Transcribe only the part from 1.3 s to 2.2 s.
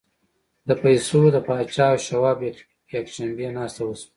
د پاچا او